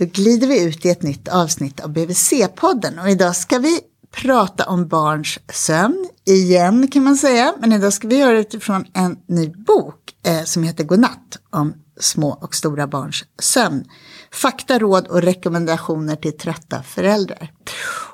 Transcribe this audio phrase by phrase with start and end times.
[0.00, 3.80] Då glider vi ut i ett nytt avsnitt av BVC-podden och idag ska vi
[4.10, 7.54] prata om barns sömn igen kan man säga.
[7.60, 9.96] Men idag ska vi göra det utifrån en ny bok
[10.26, 13.84] eh, som heter Godnatt om små och stora barns sömn.
[14.32, 17.52] Fakta, råd och rekommendationer till trötta föräldrar.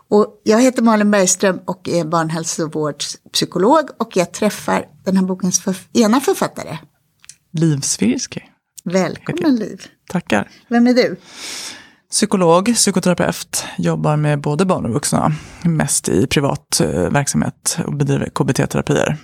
[0.09, 5.77] Och jag heter Malin Bergström och är barnhälsovårdspsykolog och jag träffar den här bokens för,
[5.93, 6.79] ena författare.
[7.53, 8.41] Liv Svirsky.
[8.85, 9.87] Välkommen Liv.
[10.09, 10.49] Tackar.
[10.69, 11.17] Vem är du?
[12.11, 18.29] Psykolog, psykoterapeut, jobbar med både barn och vuxna, mest i privat eh, verksamhet och bedriver
[18.29, 19.17] KBT-terapier.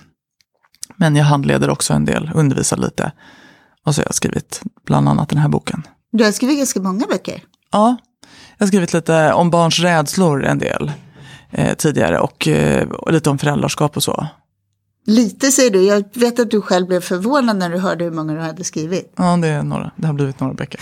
[0.95, 3.11] Men jag handleder också en del, undervisar lite.
[3.85, 5.83] Och så har jag skrivit bland annat den här boken.
[6.11, 7.43] Du har skrivit ganska många böcker.
[7.71, 7.97] Ja,
[8.57, 10.91] jag har skrivit lite om barns rädslor en del
[11.51, 14.27] eh, tidigare och, eh, och lite om föräldraskap och så.
[15.05, 15.83] Lite säger du.
[15.83, 19.13] Jag vet att du själv blev förvånad när du hörde hur många du hade skrivit.
[19.15, 19.91] Ja, det, är några.
[19.95, 20.81] det har blivit några böcker.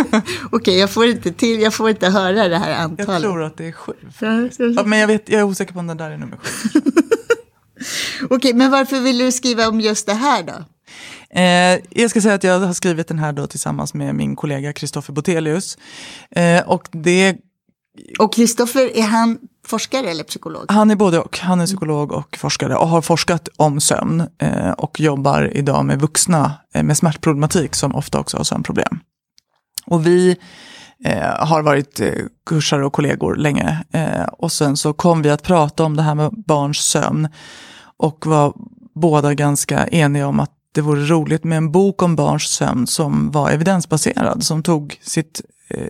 [0.50, 3.08] Okej, jag får inte till, jag får inte höra det här antalet.
[3.08, 3.92] Jag tror att det är sju.
[4.76, 6.80] Ja, men jag, vet, jag är osäker på om den där är nummer sju.
[8.30, 10.64] Okej, men varför vill du skriva om just det här då?
[11.40, 14.72] Eh, jag ska säga att jag har skrivit den här då tillsammans med min kollega
[14.72, 15.78] Kristoffer Botelius.
[16.30, 17.36] Eh, och det...
[18.18, 20.64] Och Kristoffer, är han forskare eller psykolog?
[20.68, 21.38] Han är både och.
[21.38, 26.00] Han är psykolog och forskare och har forskat om sömn eh, och jobbar idag med
[26.00, 28.98] vuxna eh, med smärtproblematik som ofta också har sömnproblem.
[29.86, 30.36] Och vi
[31.04, 32.12] eh, har varit eh,
[32.46, 36.14] kursare och kollegor länge eh, och sen så kom vi att prata om det här
[36.14, 37.28] med barns sömn
[37.98, 38.52] och var
[38.94, 43.30] båda ganska eniga om att det vore roligt med en bok om barns sömn som
[43.30, 45.88] var evidensbaserad, som tog sitt eh,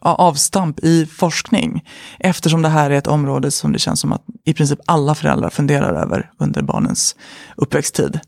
[0.00, 1.84] avstamp i forskning.
[2.18, 5.50] Eftersom det här är ett område som det känns som att i princip alla föräldrar
[5.50, 7.16] funderar över under barnens
[7.56, 8.20] uppväxttid.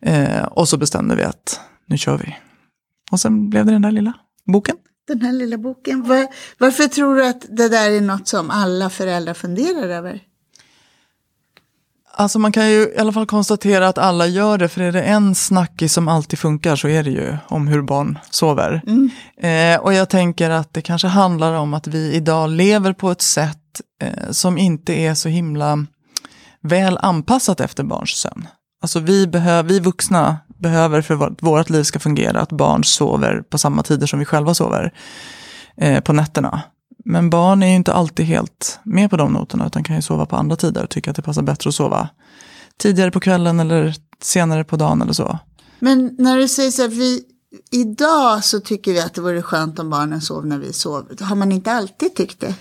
[0.00, 2.36] Eh, och så bestämde vi att nu kör vi.
[3.10, 4.12] Och sen blev det den där lilla
[4.46, 4.76] boken.
[5.06, 6.02] Den här lilla boken.
[6.02, 6.26] Var,
[6.58, 10.20] varför tror du att det där är något som alla föräldrar funderar över?
[12.16, 15.02] Alltså man kan ju i alla fall konstatera att alla gör det, för är det
[15.02, 18.82] en snackis som alltid funkar så är det ju om hur barn sover.
[18.86, 19.10] Mm.
[19.36, 23.22] Eh, och jag tänker att det kanske handlar om att vi idag lever på ett
[23.22, 25.86] sätt eh, som inte är så himla
[26.60, 28.48] väl anpassat efter barns sömn.
[28.82, 33.42] Alltså vi, behöv, vi vuxna behöver för att vårt liv ska fungera att barn sover
[33.42, 34.92] på samma tider som vi själva sover
[35.76, 36.62] eh, på nätterna.
[37.04, 40.26] Men barn är ju inte alltid helt med på de noterna utan kan ju sova
[40.26, 42.08] på andra tider och tycka att det passar bättre att sova
[42.78, 45.38] tidigare på kvällen eller senare på dagen eller så.
[45.78, 47.22] Men när du säger så här, vi,
[47.70, 51.20] idag så tycker vi att det vore skönt om barnen sov när vi sov.
[51.20, 52.54] Har man inte alltid tyckt det?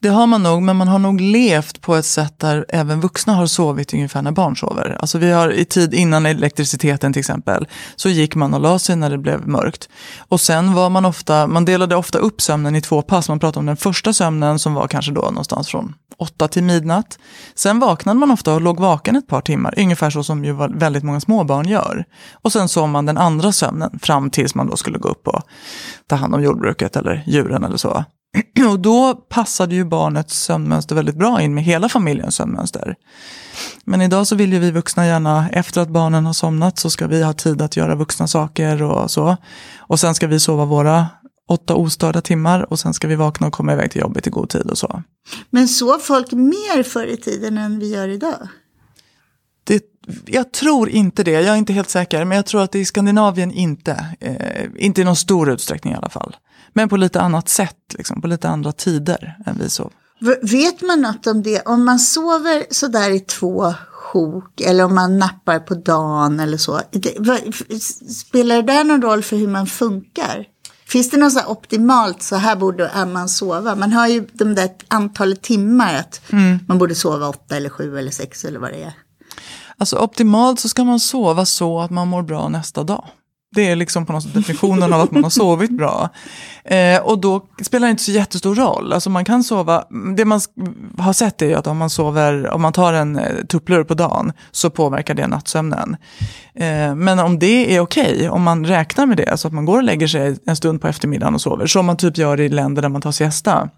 [0.00, 3.34] Det har man nog, men man har nog levt på ett sätt där även vuxna
[3.34, 4.96] har sovit ungefär när barn sover.
[5.00, 7.66] Alltså vi har i tid innan elektriciteten till exempel,
[7.96, 9.88] så gick man och la sig när det blev mörkt.
[10.18, 13.28] Och sen var man ofta, man delade ofta upp sömnen i två pass.
[13.28, 17.18] Man pratade om den första sömnen som var kanske då någonstans från åtta till midnatt.
[17.54, 21.02] Sen vaknade man ofta och låg vaken ett par timmar, ungefär så som ju väldigt
[21.02, 22.04] många småbarn gör.
[22.32, 25.42] Och sen sov man den andra sömnen fram tills man då skulle gå upp och
[26.06, 28.04] ta hand om jordbruket eller djuren eller så.
[28.70, 32.96] Och då passade ju barnets sömnmönster väldigt bra in med hela familjens sömnmönster.
[33.84, 37.06] Men idag så vill ju vi vuxna gärna, efter att barnen har somnat så ska
[37.06, 39.36] vi ha tid att göra vuxna saker och så.
[39.78, 41.06] Och sen ska vi sova våra
[41.48, 44.48] åtta ostörda timmar och sen ska vi vakna och komma iväg till jobbet i god
[44.48, 45.02] tid och så.
[45.50, 48.48] Men sov folk mer förr i tiden än vi gör idag?
[49.64, 49.84] Det,
[50.26, 53.52] jag tror inte det, jag är inte helt säker, men jag tror att i Skandinavien
[53.52, 56.36] inte, eh, inte i någon stor utsträckning i alla fall.
[56.74, 59.92] Men på lite annat sätt, liksom, på lite andra tider än vi sov.
[60.42, 61.60] Vet man något om det?
[61.60, 66.80] Om man sover sådär i två sjok eller om man nappar på dagen eller så.
[68.08, 70.46] spelar det där någon roll för hur man funkar?
[70.86, 73.74] Finns det något så optimalt, så här borde man sova?
[73.74, 76.58] Man har ju de där antalet timmar, att mm.
[76.68, 78.94] man borde sova åtta eller sju eller sex eller vad det är.
[79.78, 83.04] Alltså optimalt så ska man sova så att man mår bra nästa dag.
[83.54, 86.10] Det är liksom på något sätt definitionen av att man har sovit bra.
[86.64, 88.92] Eh, och då spelar det inte så jättestor roll.
[88.92, 89.84] Alltså man kan sova,
[90.16, 90.40] det man
[90.98, 93.94] har sett är ju att om man sover, om man tar en eh, tupplur på
[93.94, 95.96] dagen så påverkar det nattsömnen.
[96.54, 99.64] Eh, men om det är okej, okay, om man räknar med det, så att man
[99.64, 102.48] går och lägger sig en stund på eftermiddagen och sover, som man typ gör i
[102.48, 103.68] länder där man tar siesta.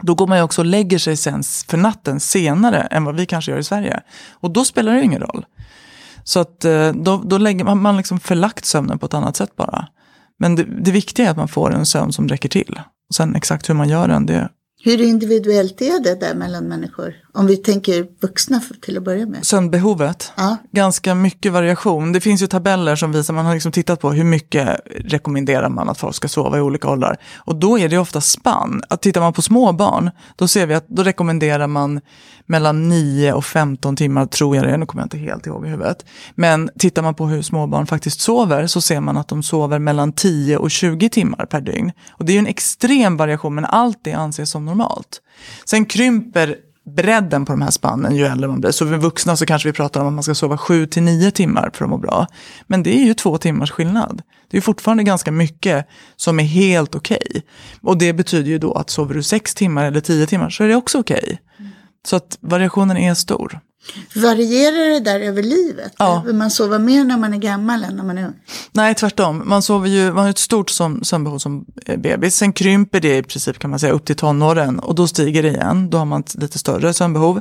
[0.00, 3.26] Då går man ju också och lägger sig sen för natten senare än vad vi
[3.26, 4.00] kanske gör i Sverige.
[4.32, 5.44] Och då spelar det ingen roll.
[6.28, 9.56] Så att eh, då, då lägger man, man liksom förlagt sömnen på ett annat sätt
[9.56, 9.88] bara.
[10.38, 12.80] Men det, det viktiga är att man får en sömn som räcker till.
[13.14, 14.48] Sen exakt hur man gör den, det...
[14.86, 17.14] Hur individuellt är det där mellan människor?
[17.32, 19.46] Om vi tänker vuxna för, till att börja med.
[19.46, 20.56] Sömnbehovet, Ja.
[20.72, 22.12] ganska mycket variation.
[22.12, 25.88] Det finns ju tabeller som visar, man har liksom tittat på hur mycket rekommenderar man
[25.88, 27.16] att folk ska sova i olika åldrar.
[27.36, 28.82] Och då är det ofta spann.
[28.88, 32.00] Att tittar man på små barn, då ser vi att då rekommenderar man
[32.46, 35.66] mellan 9 och 15 timmar, tror jag det är, nu kommer jag inte helt ihåg
[35.66, 36.04] i huvudet.
[36.34, 39.78] Men tittar man på hur små barn faktiskt sover så ser man att de sover
[39.78, 41.92] mellan 10 och 20 timmar per dygn.
[42.10, 44.75] Och det är ju en extrem variation, men allt det anses som normalt.
[45.64, 46.56] Sen krymper
[46.96, 48.70] bredden på de här spannen ju äldre man blir.
[48.70, 51.30] Så för vuxna så kanske vi pratar om att man ska sova 7 till 9
[51.30, 52.26] timmar för att må bra.
[52.66, 54.22] Men det är ju två timmars skillnad.
[54.50, 55.86] Det är fortfarande ganska mycket
[56.16, 57.42] som är helt okej.
[57.80, 60.68] Och det betyder ju då att sover du 6 timmar eller 10 timmar så är
[60.68, 61.40] det också okej.
[62.06, 63.60] Så att variationen är stor.
[64.14, 65.92] Varierar det där över livet?
[65.98, 66.22] Ja.
[66.26, 68.34] Vill man sova mer när man är gammal än när man är ung?
[68.72, 69.42] Nej, tvärtom.
[69.46, 70.70] Man, sover ju, man har ett stort
[71.02, 71.64] sömnbehov som
[71.96, 72.36] bebis.
[72.36, 75.48] Sen krymper det i princip kan man säga upp till tonåren och då stiger det
[75.48, 75.90] igen.
[75.90, 77.40] Då har man ett lite större sömnbehov.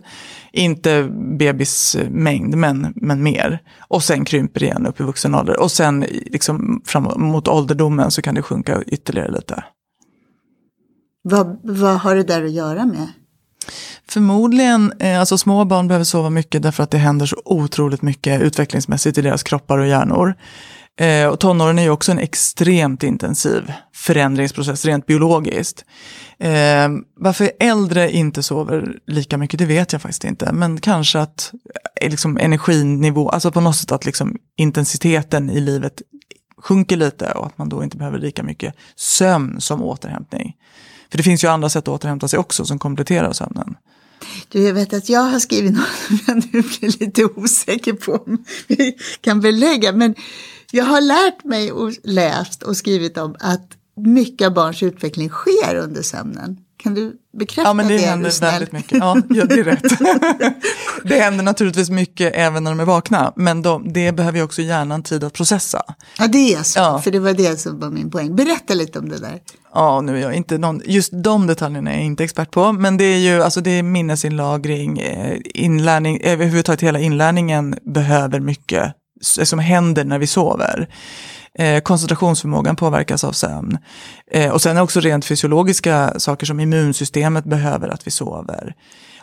[0.52, 1.04] Inte
[1.40, 3.60] bebismängd, men, men mer.
[3.88, 5.60] Och sen krymper det igen upp i vuxen ålder.
[5.60, 9.64] Och sen liksom, fram mot ålderdomen så kan det sjunka ytterligare lite.
[11.22, 13.08] Vad, vad har det där att göra med?
[14.10, 18.42] Förmodligen, eh, alltså små barn behöver sova mycket därför att det händer så otroligt mycket
[18.42, 20.36] utvecklingsmässigt i deras kroppar och hjärnor.
[21.00, 25.86] Eh, och tonåren är ju också en extremt intensiv förändringsprocess rent biologiskt.
[26.40, 30.52] Eh, varför äldre inte sover lika mycket, det vet jag faktiskt inte.
[30.54, 31.52] Men kanske att
[32.02, 36.02] eh, liksom energinivå, alltså på något sätt att liksom intensiteten i livet
[36.58, 40.56] sjunker lite och att man då inte behöver lika mycket sömn som återhämtning.
[41.12, 43.76] För det finns ju andra sätt att återhämta sig också som kompletterar sömnen.
[44.50, 48.12] Du, jag vet att jag har skrivit något som jag nu blir lite osäker på
[48.12, 49.92] om vi kan belägga.
[49.92, 50.16] Men
[50.72, 55.76] jag har lärt mig och läst och skrivit om att mycket av barns utveckling sker
[55.76, 56.58] under sömnen.
[56.86, 58.98] Kan du bekräfta Ja, men det du händer väldigt mycket.
[58.98, 59.84] Ja, ja, det är rätt.
[61.04, 64.62] det händer naturligtvis mycket även när de är vakna, men de, det behöver ju också
[64.62, 65.84] hjärnan tid att processa.
[66.20, 66.80] Ja, det är så.
[66.80, 67.02] Ja.
[67.04, 68.36] För det var det som var min poäng.
[68.36, 69.40] Berätta lite om det där.
[69.74, 72.98] Ja, nu är jag inte någon, just de detaljerna är jag inte expert på, men
[72.98, 78.94] det är ju alltså det är minnesinlagring, eh, inlärning, överhuvudtaget hela inlärningen behöver mycket
[79.26, 80.88] som händer när vi sover.
[81.60, 83.78] Eh, koncentrationsförmågan påverkas av sömn.
[84.32, 88.76] Eh, och sen också rent fysiologiska saker som immunsystemet behöver att vi sover.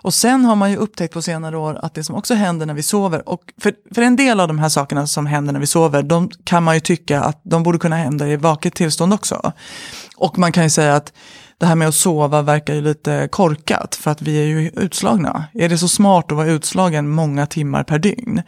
[0.03, 2.75] Och sen har man ju upptäckt på senare år att det som också händer när
[2.75, 5.67] vi sover, och för, för en del av de här sakerna som händer när vi
[5.67, 9.53] sover, de kan man ju tycka att de borde kunna hända i vaket tillstånd också.
[10.17, 11.13] Och man kan ju säga att
[11.59, 15.45] det här med att sova verkar ju lite korkat för att vi är ju utslagna.
[15.55, 18.43] Är det så smart att vara utslagen många timmar per dygn?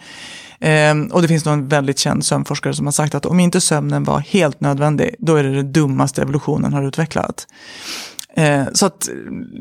[0.60, 3.60] Ehm, och det finns någon en väldigt känd sömnforskare som har sagt att om inte
[3.60, 7.46] sömnen var helt nödvändig, då är det det dummaste evolutionen har utvecklat.
[8.36, 9.08] Ehm, så att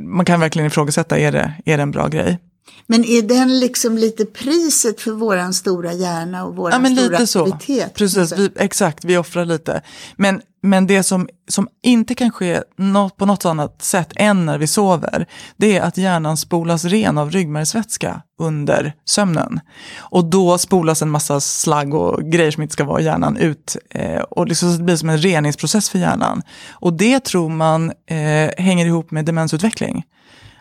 [0.04, 2.40] man kan verkligen ifrågasätta, är det, är det en bra grej?
[2.88, 7.10] Men är den liksom lite priset för våran stora hjärna och våran Ja, men stora
[7.10, 7.54] lite så.
[7.54, 7.94] aktivitet?
[7.94, 9.81] Precis, vi, exakt, vi offrar lite.
[10.15, 14.57] Men, men det som, som inte kan ske något, på något annat sätt än när
[14.57, 15.27] vi sover,
[15.57, 19.60] det är att hjärnan spolas ren av ryggmärgsvätska under sömnen.
[19.98, 23.77] Och då spolas en massa slagg och grejer som inte ska vara i hjärnan ut.
[23.89, 26.42] Eh, och liksom så det blir som en reningsprocess för hjärnan.
[26.71, 30.04] Och det tror man eh, hänger ihop med demensutveckling.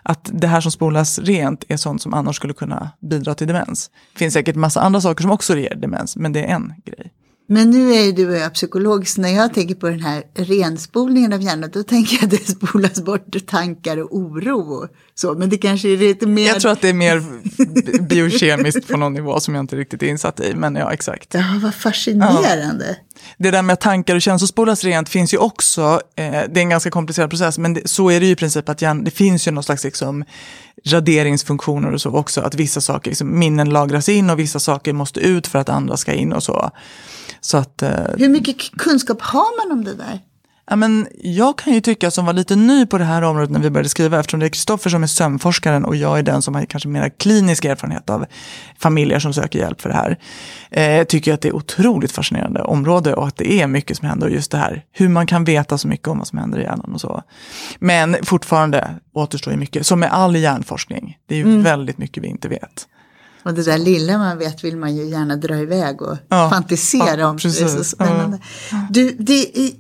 [0.02, 3.90] Att det här som spolas rent är sånt som annars skulle kunna bidra till demens.
[4.12, 7.12] Det finns säkert massa andra saker som också ger demens, men det är en grej.
[7.48, 10.22] Men nu är ju du och jag psykolog, så när jag tänker på den här
[10.34, 15.34] renspolningen av hjärnan, då tänker jag att det spolas bort tankar och oro och så.
[15.34, 16.48] Men det kanske är lite mer...
[16.48, 17.22] Jag tror att det är mer
[18.02, 21.34] biokemiskt på någon nivå som jag inte riktigt är insatt i, men ja, exakt.
[21.34, 22.96] Ja, vad fascinerande.
[23.38, 26.62] Det där med att tankar och känslor spolas rent finns ju också, eh, det är
[26.62, 29.10] en ganska komplicerad process, men det, så är det ju i princip att hjärn, det
[29.10, 30.24] finns ju någon slags liksom,
[30.86, 35.20] raderingsfunktioner och så också, att vissa saker, liksom, minnen lagras in och vissa saker måste
[35.20, 36.70] ut för att andra ska in och så.
[37.40, 40.20] Så att, eh, Hur mycket kunskap har man om det där?
[40.70, 43.60] Ja, men jag kan ju tycka som var lite ny på det här området när
[43.60, 46.54] vi började skriva, eftersom det är Kristoffer som är sömnforskaren och jag är den som
[46.54, 48.26] har kanske mer klinisk erfarenhet av
[48.78, 50.18] familjer som söker hjälp för det här.
[50.70, 54.08] Eh, tycker jag att det är otroligt fascinerande område och att det är mycket som
[54.08, 56.58] händer och just det här hur man kan veta så mycket om vad som händer
[56.58, 57.22] i hjärnan och så.
[57.78, 61.16] Men fortfarande återstår ju mycket, som med all hjärnforskning.
[61.28, 62.86] Det är ju väldigt mycket vi inte vet.
[63.42, 67.20] Och det där lilla man vet vill man ju gärna dra iväg och Ja, fantisera
[67.20, 67.36] ja, om.
[67.36, 68.38] Det är så spännande.
[68.90, 69.70] Du, det är,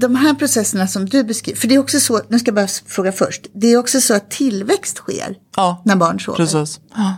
[0.00, 2.68] de här processerna som du beskriver, för det är också så, nu ska jag bara
[2.86, 6.36] fråga först, det är också så att tillväxt sker Ja, när barn sover.
[6.36, 6.80] precis.
[6.96, 7.16] Ja.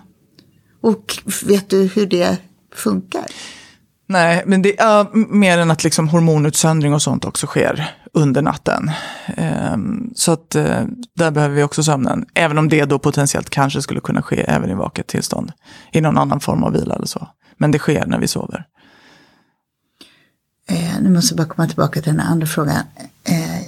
[0.83, 2.37] Och vet du hur det
[2.75, 3.27] funkar?
[4.09, 8.91] Nej, men det är mer än att liksom hormonutsöndring och sånt också sker under natten.
[9.73, 10.81] Um, så att uh,
[11.17, 12.27] där behöver vi också sömnen.
[12.35, 15.53] Även om det då potentiellt kanske skulle kunna ske även i vaket tillstånd.
[15.93, 17.29] I någon annan form av vila eller så.
[17.59, 18.65] Men det sker när vi sover.
[21.01, 22.83] Nu måste jag bara komma tillbaka till den andra frågan.
[23.25, 23.63] Eh,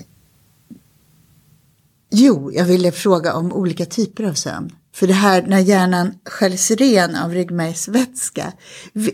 [2.11, 4.73] jo, jag ville fråga om olika typer av sömn.
[4.95, 8.53] För det här när hjärnan sköljs ren av ryggmärgsvätska.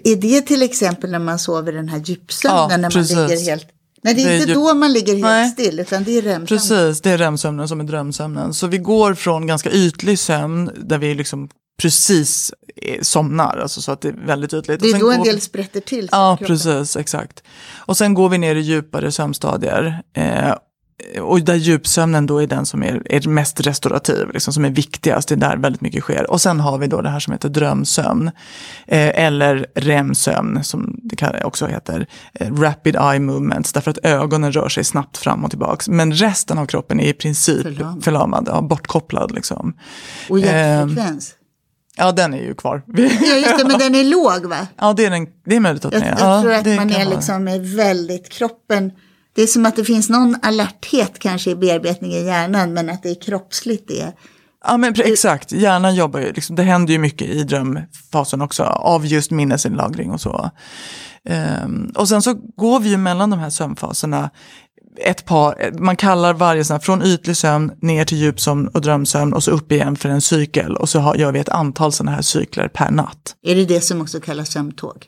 [0.05, 2.71] Är det till exempel när man sover den här djupsömnen?
[2.71, 3.17] Ja, när precis.
[3.17, 3.67] man ligger helt...
[4.03, 5.51] Nej, det är Det är inte då man ligger helt Nej.
[5.51, 6.47] still, utan det är REM-sömn.
[6.47, 8.55] Precis, det är REM-sömnen som är drömsömnen.
[8.55, 11.49] Så vi går från ganska ytlig sömn där vi liksom
[11.83, 12.53] precis
[12.83, 14.81] eh, somnar, alltså så att det är väldigt ytligt.
[14.81, 16.47] Det är då en del vi- sprätter till Ja, kroppen.
[16.57, 17.43] precis, exakt.
[17.77, 20.03] Och sen går vi ner i djupare sömnstadier.
[20.17, 20.55] Eh,
[21.23, 25.29] och där djupsömnen då är den som är, är mest restaurativ, liksom, som är viktigast,
[25.29, 26.31] det är där väldigt mycket sker.
[26.31, 28.29] Och sen har vi då det här som heter drömsömn,
[28.87, 34.69] eh, eller REM-sömn som det också heter, eh, rapid eye movements, därför att ögonen rör
[34.69, 35.89] sig snabbt fram och tillbaks.
[35.89, 38.05] Men resten av kroppen är i princip Förlamad.
[38.05, 39.33] förlamad, ja, bortkopplad.
[39.35, 39.75] Liksom.
[40.31, 41.35] Och Ehm, hjärtfrekvens.
[41.97, 42.83] Ja, den är ju kvar.
[42.97, 43.03] Ja,
[43.37, 44.67] just det, men den är låg va?
[44.81, 46.35] ja, det är, den, det är möjligt att Jag, den jag är.
[46.35, 47.15] Ja, tror att det man är vara.
[47.15, 48.93] liksom är väldigt kroppen.
[49.35, 53.03] Det är som att det finns någon alerthet kanske i bearbetning i hjärnan men att
[53.03, 54.13] det är kroppsligt det.
[54.67, 59.07] Ja men exakt, hjärnan jobbar ju, liksom, det händer ju mycket i drömfasen också av
[59.07, 60.51] just minnesinlagring och så.
[61.29, 64.31] Ehm, och sen så går vi ju mellan de här sömnfaserna
[65.01, 69.33] ett par, man kallar varje sån här, från ytlig sömn ner till djupsömn och drömsömn
[69.33, 72.17] och så upp igen för en cykel och så har, gör vi ett antal sådana
[72.17, 73.37] här cykler per natt.
[73.43, 75.07] Är det det som också kallas sömntåg?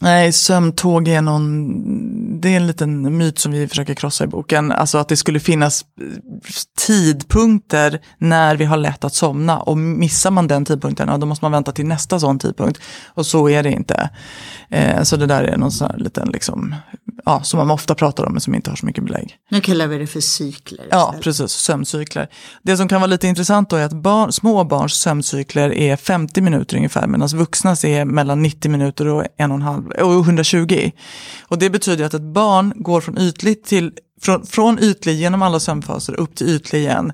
[0.00, 4.72] Nej, sömntåg är någon, det är en liten myt som vi försöker krossa i boken.
[4.72, 5.84] Alltså att det skulle finnas
[6.86, 11.44] tidpunkter när vi har lätt att somna och missar man den tidpunkten, ja, då måste
[11.44, 12.80] man vänta till nästa sån tidpunkt.
[13.06, 14.10] Och så är det inte.
[14.70, 16.74] Eh, så det där är någon sån här liten, liksom,
[17.28, 19.36] ja, som man ofta pratar om men som inte har så mycket belägg.
[19.50, 20.86] Nu kallar vi det för cykler.
[20.90, 21.24] Ja, istället.
[21.24, 21.50] precis.
[21.50, 22.28] Sömncykler.
[22.62, 26.40] Det som kan vara lite intressant då är att barn, små barns sömncykler är 50
[26.40, 30.90] minuter ungefär, medan vuxnas är mellan 90 minuter och, en och, en halv, och 120.
[31.42, 35.60] Och det betyder att ett barn går från ytlig till från, från ytlig genom alla
[35.60, 37.12] sömnfaser upp till ytlig igen.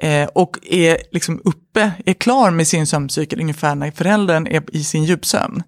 [0.00, 4.84] Eh, och är liksom uppe, är klar med sin sömncykel ungefär när föräldern är i
[4.84, 5.62] sin djupsömn.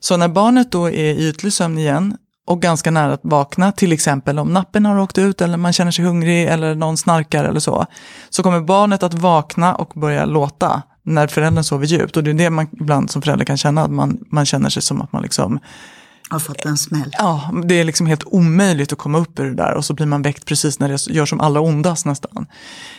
[0.00, 2.16] Så när barnet då är i ytlig sömn igen
[2.46, 5.90] och ganska nära att vakna, till exempel om nappen har åkt ut eller man känner
[5.90, 7.86] sig hungrig eller någon snarkar eller så,
[8.30, 12.16] så kommer barnet att vakna och börja låta när föräldern sover djupt.
[12.16, 14.82] Och det är det man ibland som förälder kan känna, att man, man känner sig
[14.82, 15.58] som att man liksom,
[16.30, 17.10] Har fått en smäll.
[17.18, 20.06] ja, det är liksom helt omöjligt att komma upp ur det där och så blir
[20.06, 22.46] man väckt precis när det gör som allra ondast nästan.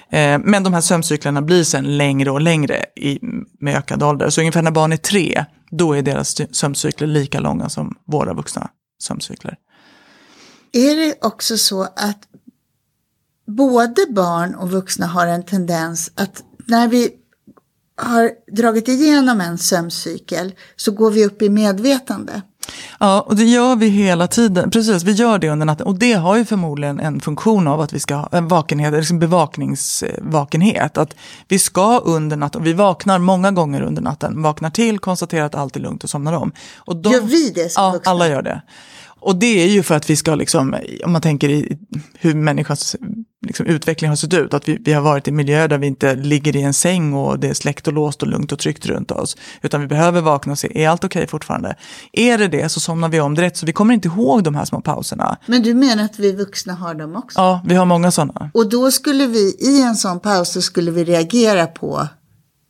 [0.09, 3.19] Eh, men de här sömncyklerna blir sen längre och längre i,
[3.59, 4.29] med ökad ålder.
[4.29, 8.69] Så ungefär när barn är tre, då är deras sömncykler lika långa som våra vuxna
[8.99, 9.57] sömncykler.
[10.71, 12.27] Är det också så att
[13.45, 17.11] både barn och vuxna har en tendens att när vi
[17.95, 22.41] har dragit igenom en sömncykel så går vi upp i medvetande.
[22.99, 24.71] Ja, och det gör vi hela tiden.
[24.71, 25.87] Precis, vi gör det under natten.
[25.87, 29.19] Och det har ju förmodligen en funktion av att vi ska ha en vakenhet, liksom
[29.19, 30.97] bevakningsvakenhet.
[30.97, 31.15] Att
[31.47, 35.55] vi ska under natten, och vi vaknar många gånger under natten, vaknar till, konstaterar att
[35.55, 36.51] allt är lugnt och somnar om.
[36.77, 38.11] Och de, Gör vi det som Ja, vuxna?
[38.11, 38.61] alla gör det.
[39.19, 41.77] Och det är ju för att vi ska, liksom, om man tänker i
[42.19, 42.95] hur människans
[43.47, 46.15] liksom, utveckling har sett ut, att vi, vi har varit i miljöer där vi inte
[46.15, 49.11] ligger i en säng och det är släckt och låst och lugnt och tryggt runt
[49.11, 49.37] oss.
[49.61, 51.75] Utan vi behöver vakna och se, är allt okej fortfarande?
[52.13, 54.65] Är det det så somnar vi om direkt, så vi kommer inte ihåg de här
[54.65, 55.37] små pauserna.
[55.45, 57.39] Men du menar att vi vuxna har dem också?
[57.39, 58.51] Ja, vi har många sådana.
[58.53, 62.07] Och då skulle vi i en sån paus så skulle vi reagera på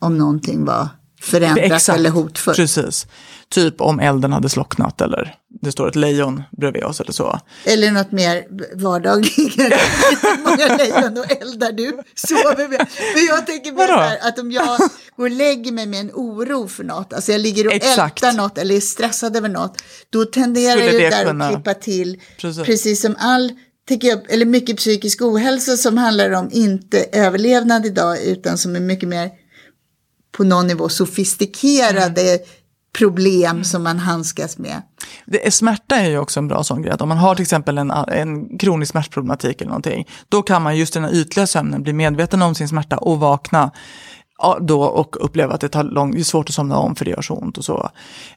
[0.02, 0.90] om någonting var
[1.22, 2.58] förändrat eller hotfullt.
[2.58, 3.08] precis.
[3.50, 7.40] Typ om elden hade slocknat eller det står ett lejon bredvid oss eller så.
[7.66, 8.44] Eller något mer
[8.76, 9.38] vardagligt.
[9.60, 12.88] Hur många lejon och eldar du sover med?
[13.16, 14.02] Men jag tänker mer så Vadå?
[14.02, 14.78] här att om jag
[15.18, 18.24] går och lägger mig med en oro för något, alltså jag ligger och Exakt.
[18.24, 19.78] ältar något eller är stressad över något,
[20.10, 22.64] då tenderar Skulle det där kunna- att klippa till, Precis.
[22.66, 23.52] precis som all,
[23.88, 28.80] tycker jag, eller mycket psykisk ohälsa som handlar om inte överlevnad idag, utan som är
[28.80, 29.30] mycket mer
[30.38, 32.40] på någon nivå sofistikerade
[32.98, 33.10] Mm.
[33.10, 34.82] problem som man handskas med.
[35.26, 36.94] Det är, smärta är ju också en bra sån grej.
[36.94, 40.78] Att om man har till exempel en, en kronisk smärtproblematik eller någonting, då kan man
[40.78, 43.72] just i den här ytliga sömnen bli medveten om sin smärta och vakna
[44.38, 47.06] ja, då och uppleva att det, tar lång, det är svårt att somna om för
[47.06, 47.90] det gör så ont och så.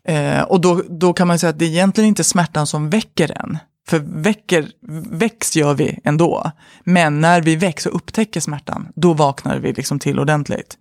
[0.04, 3.32] Eh, och då, då kan man säga att det är egentligen inte smärtan som väcker
[3.44, 3.58] en,
[3.88, 4.68] för väcker,
[5.10, 6.50] väcks gör vi ändå.
[6.84, 10.78] Men när vi väcks och upptäcker smärtan, då vaknar vi liksom till ordentligt.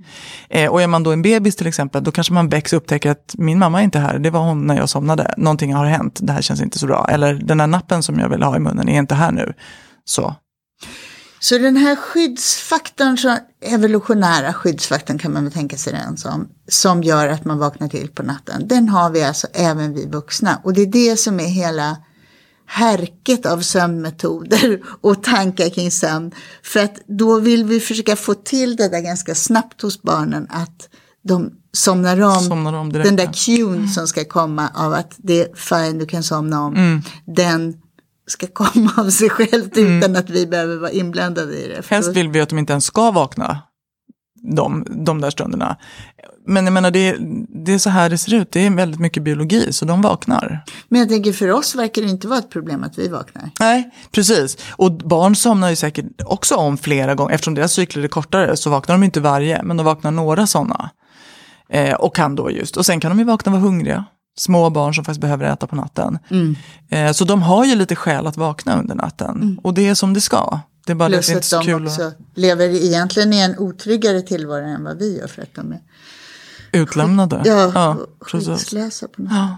[0.50, 3.12] Eh, och är man då en bebis till exempel, då kanske man väcks och upptäcker
[3.12, 5.34] att min mamma är inte här, det var hon när jag somnade.
[5.38, 7.08] Någonting har hänt, det här känns inte så bra.
[7.10, 9.54] Eller den där nappen som jag vill ha i munnen är inte här nu.
[10.06, 10.36] Så.
[11.40, 17.04] Så den här skyddsfaktorn, så evolutionära skyddsfaktorn kan man väl tänka sig den som, som
[17.04, 18.68] gör att man vaknar till på natten.
[18.68, 20.62] Den har vi alltså även vi vuxna.
[20.64, 21.98] Och det är det som är hela
[22.70, 26.32] härket av sömnmetoder och tankar kring sömn.
[26.64, 30.90] För att då vill vi försöka få till det där ganska snabbt hos barnen att
[31.22, 35.56] de somnar om, Somnar om den där cuen som ska komma av att det är
[35.56, 36.76] fine, du kan somna om.
[36.76, 37.02] Mm.
[37.26, 37.74] Den
[38.28, 41.86] ska komma av sig självt utan att vi behöver vara inblandade i det.
[41.90, 43.62] Helst vill vi att de inte ens ska vakna
[44.42, 45.78] de, de där stunderna.
[46.46, 47.18] Men jag menar, det,
[47.66, 48.52] det är så här det ser ut.
[48.52, 50.64] Det är väldigt mycket biologi, så de vaknar.
[50.90, 53.50] Men jag tänker för oss verkar det inte vara ett problem att vi vaknar.
[53.60, 54.58] Nej, precis.
[54.72, 57.34] Och barn somnar ju säkert också om flera gånger.
[57.34, 60.90] Eftersom deras cykler är kortare så vaknar de inte varje, men de vaknar några sådana.
[61.70, 62.78] Eh, och kan då just.
[62.78, 64.06] Och sen kan de ju vakna och vara hungriga.
[64.38, 66.20] Små barn som faktiskt behöver äta på natten.
[66.90, 69.60] Eh, så de har ju lite skäl att vakna under natten.
[69.64, 70.60] Och det är som det ska.
[70.86, 73.40] Det är bara att Plus det att så de kul också att lever egentligen i
[73.40, 75.82] en otryggare tillvaro än vad vi gör för att de är
[76.72, 77.42] utlämnade.
[77.46, 79.58] ja, ja skyddslösa på något Ja.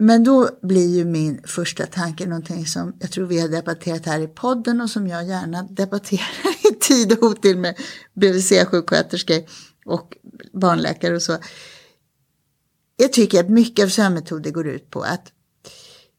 [0.00, 4.20] Men då blir ju min första tanke någonting som jag tror vi har debatterat här
[4.20, 7.76] i podden och som jag gärna debatterar i tid och otid med
[8.14, 9.44] BVC-sjuksköterskor
[9.84, 10.16] och
[10.52, 11.38] barnläkare och så.
[12.96, 15.32] Jag tycker att mycket av sömnmetoder går ut på att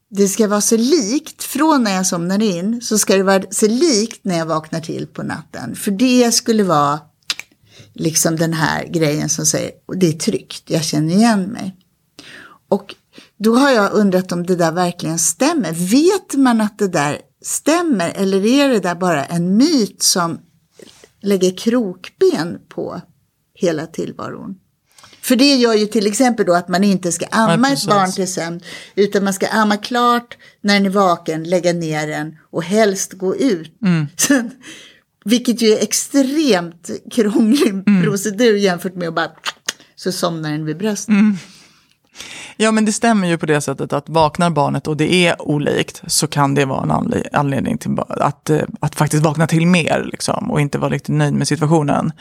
[0.09, 3.67] det ska vara så likt från när jag somnar in så ska det vara så
[3.67, 5.75] likt när jag vaknar till på natten.
[5.75, 6.99] För det skulle vara
[7.93, 11.75] liksom den här grejen som säger och det är tryggt, jag känner igen mig.
[12.69, 12.95] Och
[13.37, 15.71] då har jag undrat om det där verkligen stämmer.
[15.71, 20.39] Vet man att det där stämmer eller är det där bara en myt som
[21.21, 23.01] lägger krokben på
[23.53, 24.55] hela tillvaron?
[25.29, 28.11] För det gör ju till exempel då att man inte ska amma Ja, ett barn
[28.11, 28.61] till sömn.
[28.95, 33.35] Utan man ska amma klart när den är vaken, lägga ner den och helst gå
[33.35, 33.73] ut.
[34.17, 34.51] Sen,
[35.25, 39.31] vilket ju är extremt krånglig procedur jämfört med att bara
[39.95, 41.15] så somnar den vid bröstet.
[42.57, 46.01] Ja, men det stämmer ju på det sättet att vaknar barnet och det är olikt
[46.07, 50.07] så kan det vara en anle- anledning till att, eh, att faktiskt vakna till mer
[50.11, 52.11] liksom, och inte vara riktigt nöjd med situationen.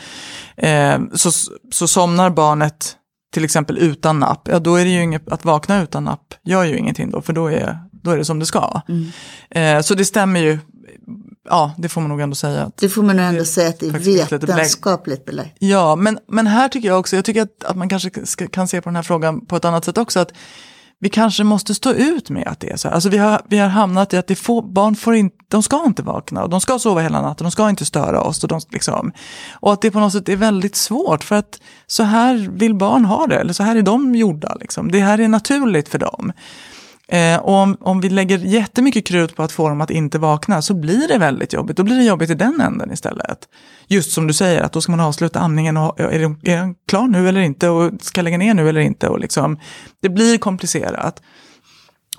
[0.57, 1.31] Eh, så,
[1.73, 2.95] så somnar barnet
[3.35, 6.65] till exempel utan napp, ja då är det ju inget, att vakna utan napp gör
[6.65, 8.81] ju ingenting då, för då är, då är det som det ska.
[9.51, 10.59] Eh, så det stämmer ju,
[11.51, 12.63] ja det får man nog ändå säga.
[12.63, 14.31] Att, Det får man nog ändå säga att det är belägg.
[14.31, 15.57] vetenskapligt belagt.
[15.59, 18.69] Ja, men, men här tycker jag också, jag tycker att, att man kanske ska, kan
[18.69, 20.21] se på den här frågan på ett annat sätt också.
[20.21, 20.33] Att
[21.01, 22.95] vi kanske måste stå ut med att det är så här.
[22.95, 25.85] Alltså vi har, vi har hamnat i att det får, barn får inte, de ska
[25.87, 28.43] inte vakna och de ska sova hela natten, de ska inte störa oss.
[28.43, 29.13] Och, de, liksom,
[29.53, 33.05] och att det på något sätt är väldigt svårt för att så här vill barn
[33.05, 34.57] ha det, eller så här är de gjorda.
[34.61, 34.91] Liksom.
[34.91, 36.33] Det här är naturligt för dem.
[37.09, 40.63] Eh, och om, om vi lägger jättemycket krut på att få dem att inte vakna
[40.63, 41.77] så blir det väldigt jobbigt.
[41.77, 43.39] Då blir det jobbigt i den änden istället.
[43.87, 47.29] Just som du säger, att då ska man avsluta amningen och är, den klar nu
[47.29, 49.09] eller inte och ska lägga ner nu eller inte.
[49.09, 49.59] Och liksom,
[50.03, 51.23] det blir komplicerat.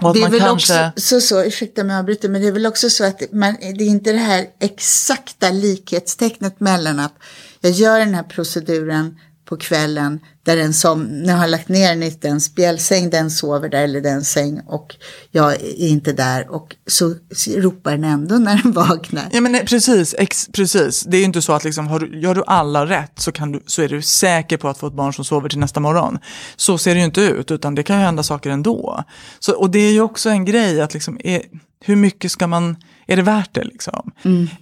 [0.02, 0.88] Och Det är väl kanske...
[0.88, 3.56] också så, så, ursäkta mig jag avbryter, men det är väl också så att man,
[3.60, 7.14] det är inte det här exakta likhetstecknet mellan att
[7.62, 11.90] jag gör den här proceduren på kvällen där den som, när jag har lagt ner
[11.90, 14.96] den i den spjälsäng, den sover där eller den säng och
[15.32, 17.16] jag är inte där och så
[17.56, 19.30] ropar den ändå när den vaknar.
[19.32, 21.04] Ja men nej, precis, ex, precis.
[21.04, 23.52] Det är ju inte så att liksom, har du, gör du alla rätt så, kan
[23.52, 26.20] du, så är du säker på att få ett barn som sover till nästa morgon.
[26.56, 29.04] Så ser det ju inte ut, utan det kan ju hända saker ändå.
[29.40, 31.42] Så, och det är ju också en grej att liksom, är,
[31.86, 32.76] hur mycket ska man,
[33.08, 34.12] är det värt det liksom?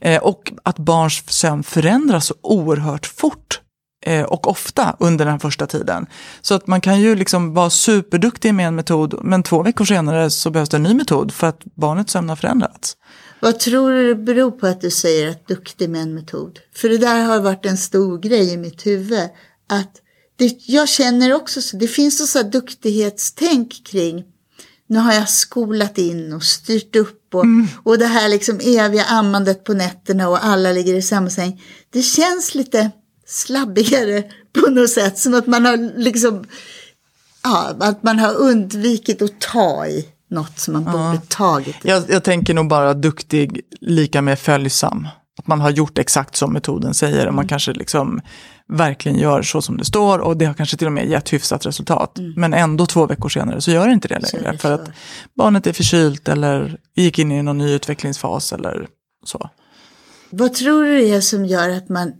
[0.01, 3.61] Eh, och att barns sömn förändras så oerhört fort
[4.27, 6.05] och ofta under den första tiden.
[6.41, 10.29] Så att man kan ju liksom vara superduktig med en metod, men två veckor senare
[10.29, 12.97] så behövs det en ny metod för att barnets sömn har förändrats.
[13.39, 16.59] Vad tror du det beror på att du säger att duktig med en metod?
[16.75, 19.29] För det där har varit en stor grej i mitt huvud.
[19.69, 19.91] Att
[20.35, 24.23] det, jag känner också så, det finns så, duktighetstänk kring
[24.89, 27.45] nu har jag skolat in och styrt upp och,
[27.83, 31.63] och det här liksom eviga ammandet på nätterna och alla ligger i samma säng.
[31.89, 32.91] Det känns lite
[33.27, 36.45] slabbigare på något sätt, som att man har liksom,
[37.43, 41.87] ja, att man har undvikit att ta i något som man borde tagit i.
[41.89, 45.07] Jag, jag tänker nog bara duktig lika med följsam.
[45.39, 48.21] Att man har gjort exakt som metoden säger och man kanske liksom
[48.67, 51.65] verkligen gör så som det står och det har kanske till och med gett hyfsat
[51.65, 52.17] resultat.
[52.17, 52.33] Mm.
[52.37, 54.51] Men ändå två veckor senare så gör det inte det längre.
[54.51, 54.89] Det för att
[55.37, 58.87] barnet är förkylt eller gick in i någon ny utvecklingsfas eller
[59.25, 59.49] så.
[60.29, 62.13] Vad tror du det är som gör att, man,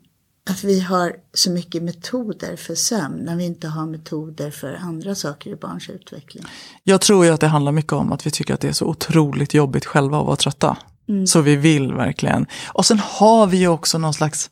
[0.50, 5.16] att vi har så mycket metoder för sömn när vi inte har metoder för andra
[5.16, 6.44] saker i barns utveckling?
[6.84, 8.86] Jag tror ju att det handlar mycket om att vi tycker att det är så
[8.86, 10.78] otroligt jobbigt själva att vara trötta.
[11.10, 11.28] Mm.
[11.28, 12.46] Så vi vill verkligen.
[12.68, 14.50] Och sen har vi ju också någon slags,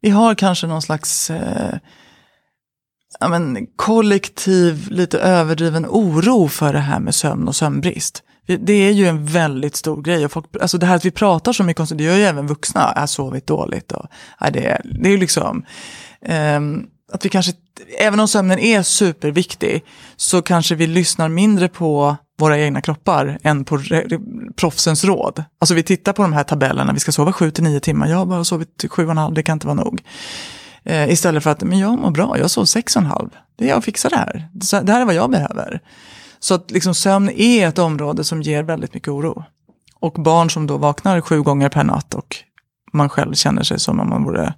[0.00, 1.78] vi har kanske någon slags eh,
[3.20, 8.22] ja, men, kollektiv, lite överdriven oro för det här med sömn och sömnbrist.
[8.56, 10.24] Det är ju en väldigt stor grej.
[10.24, 12.46] Och folk, alltså det här att vi pratar så mycket om det gör ju även
[12.46, 12.92] vuxna.
[12.94, 13.92] Jag har sovit dåligt.
[13.92, 14.06] Och,
[14.40, 15.64] ja, det, är, det är ju liksom...
[16.56, 17.52] Um, att vi kanske,
[17.98, 19.84] även om sömnen är superviktig,
[20.16, 23.82] så kanske vi lyssnar mindre på våra egna kroppar än på
[24.56, 25.44] proffsens råd.
[25.58, 28.16] Alltså vi tittar på de här tabellerna, vi ska sova 7 till 9 timmar, jag
[28.16, 30.02] har bara sovit 7,5, det kan inte vara nog.
[30.84, 34.10] Eh, istället för att, men jag mår bra, jag sov 6,5, det är jag fixar
[34.10, 34.48] det här,
[34.82, 35.80] det här är vad jag behöver.
[36.40, 39.44] Så att liksom sömn är ett område som ger väldigt mycket oro.
[40.00, 42.36] Och barn som då vaknar sju gånger per natt och
[42.92, 44.54] man själv känner sig som om man vore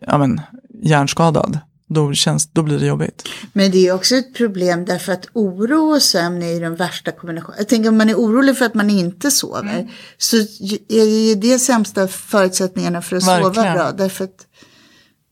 [0.00, 0.40] ja men,
[0.82, 3.28] hjärnskadad, då, känns, då blir det jobbigt.
[3.52, 7.58] Men det är också ett problem därför att oro och sömn är den värsta kombinationen.
[7.58, 9.88] Jag tänker om man är orolig för att man inte sover mm.
[10.18, 13.54] så är det det sämsta förutsättningarna för att Verkligen.
[13.54, 13.92] sova bra.
[13.92, 14.45] Därför att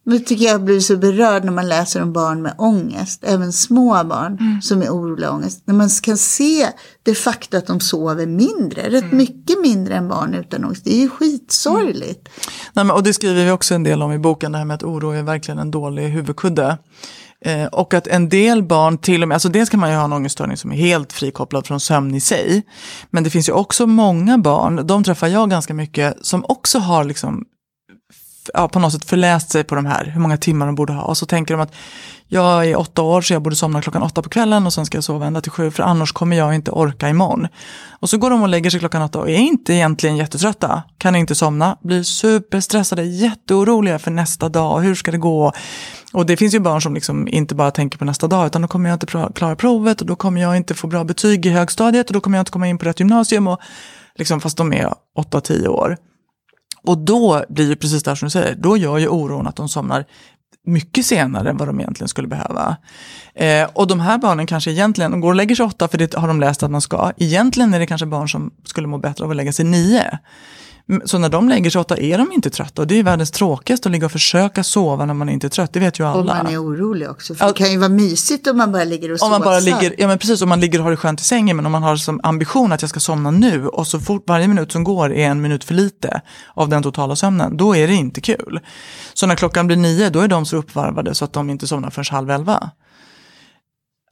[0.04, 4.04] nu tycker jag blir så berörd när man läser om barn med ångest, även små
[4.04, 4.62] barn mm.
[4.62, 5.62] som är oroliga ångest.
[5.64, 6.68] När man kan se
[7.02, 9.16] det faktum att de sover mindre, rätt mm.
[9.16, 10.84] mycket mindre än barn utan ångest.
[10.84, 12.28] Det är ju skitsorgligt.
[12.28, 12.72] Mm.
[12.72, 14.74] Nej, men, och det skriver vi också en del om i boken, det här med
[14.74, 16.78] att oro är verkligen en dålig huvudkudde.
[17.44, 20.04] Eh, och att en del barn till och med, alltså dels kan man ju ha
[20.04, 22.62] en ångeststörning som är helt frikopplad från sömn i sig.
[23.10, 27.04] Men det finns ju också många barn, de träffar jag ganska mycket, som också har
[27.04, 27.44] liksom
[28.54, 31.02] ja, på något sätt förläst sig på de här, hur många timmar de borde ha.
[31.02, 31.72] Och så tänker de att
[32.28, 34.96] jag är åtta år så jag borde somna klockan åtta på kvällen och sen ska
[34.96, 37.48] jag sova ända till sju för annars kommer jag inte orka imorgon.
[38.00, 41.16] Och så går de och lägger sig klockan åtta och är inte egentligen jättetrötta, kan
[41.16, 45.52] inte somna, blir superstressade, jätteoroliga för nästa dag, hur ska det gå?
[46.12, 48.68] Och det finns ju barn som liksom inte bara tänker på nästa dag utan då
[48.68, 52.06] kommer jag inte klara provet och då kommer jag inte få bra betyg i högstadiet
[52.06, 53.60] och då kommer jag inte komma in på rätt gymnasium och
[54.14, 55.96] liksom fast de är åtta, tio år.
[56.84, 59.68] Och då blir det precis det som du säger, då gör ju oron att de
[59.68, 60.04] somnar
[60.66, 62.76] mycket senare än vad de egentligen skulle behöva.
[63.34, 66.14] Eh, och de här barnen kanske egentligen, de går och lägger sig åtta för det
[66.14, 67.12] har de läst att man ska.
[67.16, 70.18] Egentligen är det kanske barn som skulle må bättre av att lägga sig nio.
[71.04, 72.82] Så när de lägger sig åtta är de inte trötta.
[72.82, 75.72] Och det är världens tråkigaste att ligga och försöka sova när man inte är trött.
[75.72, 76.18] Det vet ju alla.
[76.20, 77.34] Och man är orolig också.
[77.34, 79.34] För det kan ju vara mysigt om man bara ligger och sover.
[79.34, 81.24] Om man bara ligger, ja men precis, om man ligger och har det skönt i
[81.24, 81.56] sängen.
[81.56, 84.48] Men om man har som ambition att jag ska somna nu och så fort varje
[84.48, 86.20] minut som går är en minut för lite
[86.54, 87.56] av den totala sömnen.
[87.56, 88.60] Då är det inte kul.
[89.14, 91.90] Så när klockan blir nio då är de så uppvarvade så att de inte somnar
[91.90, 92.70] förrän halv elva.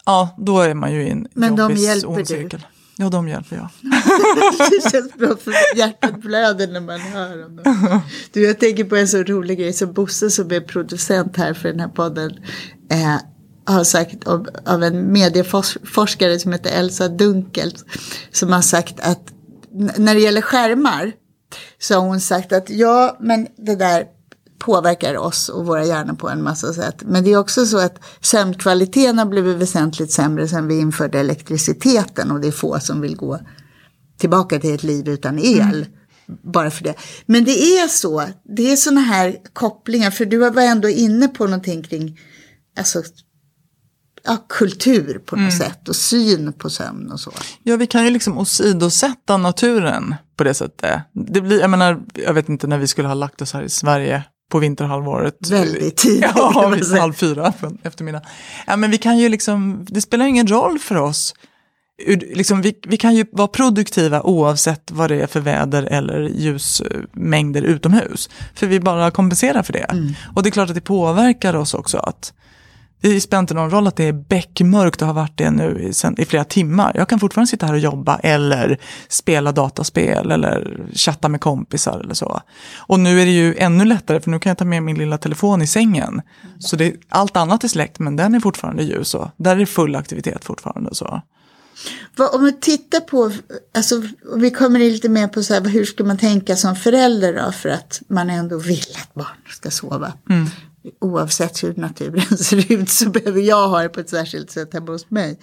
[0.05, 2.59] Ja, då är man ju i en Men de hjälper du?
[2.97, 3.69] Ja, de hjälper jag.
[4.71, 8.01] det känns bra för hjärtat blöder när man hör om dem.
[8.33, 11.69] Du, jag tänker på en så rolig grej som Bosse som är producent här för
[11.69, 12.31] den här podden.
[12.91, 13.17] Eh,
[13.65, 17.75] har sagt av, av en medieforskare som heter Elsa Dunkel.
[18.31, 19.33] Som har sagt att
[19.97, 21.13] när det gäller skärmar.
[21.79, 24.07] Så har hon sagt att ja men det där
[24.62, 27.03] påverkar oss och våra hjärnor på en massa sätt.
[27.07, 32.31] Men det är också så att sömnkvaliteten har blivit väsentligt sämre sedan vi införde elektriciteten
[32.31, 33.38] och det är få som vill gå
[34.18, 35.61] tillbaka till ett liv utan el.
[35.61, 35.87] Mm.
[36.42, 36.94] Bara för det.
[37.27, 38.25] Men det är så,
[38.57, 42.20] det är sådana här kopplingar, för du var ändå inne på någonting kring
[42.79, 43.03] alltså,
[44.25, 45.70] ja, kultur på något mm.
[45.70, 47.33] sätt och syn på sömn och så.
[47.62, 51.01] Ja, vi kan ju liksom åsidosätta naturen på det sättet.
[51.12, 53.68] Det blir, jag menar, jag vet inte när vi skulle ha lagt oss här i
[53.68, 55.51] Sverige på vinterhalvåret.
[55.51, 56.31] Väldigt tidigt.
[56.35, 58.23] Ja, halv fyra på eftermiddag.
[58.67, 61.35] Ja, men vi kan ju liksom, det spelar ingen roll för oss.
[62.35, 67.62] Liksom, vi, vi kan ju vara produktiva oavsett vad det är för väder eller ljusmängder
[67.62, 68.31] utomhus.
[68.55, 69.79] För vi bara kompenserar för det.
[69.91, 70.15] Mm.
[70.35, 71.99] Och det är klart att det påverkar oss också.
[71.99, 72.33] att
[73.03, 75.93] det spelar inte någon roll att det är beckmörkt och har varit det nu i,
[75.93, 76.93] sen, i flera timmar.
[76.95, 82.15] Jag kan fortfarande sitta här och jobba eller spela dataspel eller chatta med kompisar eller
[82.15, 82.41] så.
[82.79, 85.19] Och nu är det ju ännu lättare för nu kan jag ta med min lilla
[85.19, 86.23] telefon i sängen.
[86.59, 89.67] Så det, allt annat är släckt men den är fortfarande ljus och där är det
[89.67, 90.95] full aktivitet fortfarande.
[90.95, 91.23] så.
[92.33, 93.33] Om vi tittar på,
[93.77, 94.03] alltså,
[94.37, 97.69] vi kommer lite mer på så här, hur ska man tänka som förälder då för
[97.69, 100.12] att man ändå vill att barn ska sova.
[100.31, 100.47] Mm
[101.01, 104.92] oavsett hur naturen ser ut så behöver jag ha det på ett särskilt sätt hemma
[104.92, 105.38] hos mig.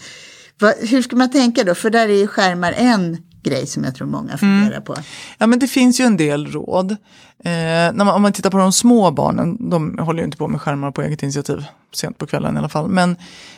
[0.59, 1.75] Va, hur ska man tänka då?
[1.75, 4.83] För där är ju skärmar en grej som jag tror många funderar Mm.
[4.83, 4.95] på.
[5.37, 6.91] Ja men det finns ju en del råd.
[6.91, 6.97] Eh,
[7.43, 10.61] när man, om man tittar på de små barnen, de håller ju inte på med
[10.61, 12.89] skärmar på eget initiativ, sent på kvällen i alla fall.
[12.89, 13.15] Men,